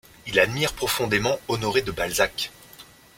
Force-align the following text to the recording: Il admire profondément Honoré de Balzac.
Il 0.25 0.39
admire 0.39 0.73
profondément 0.73 1.37
Honoré 1.47 1.83
de 1.83 1.91
Balzac. 1.91 2.49